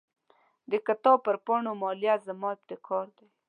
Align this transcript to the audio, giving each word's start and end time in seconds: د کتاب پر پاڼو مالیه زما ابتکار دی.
د 0.71 0.73
کتاب 0.87 1.17
پر 1.25 1.35
پاڼو 1.45 1.71
مالیه 1.81 2.15
زما 2.27 2.49
ابتکار 2.55 3.07
دی. 3.17 3.27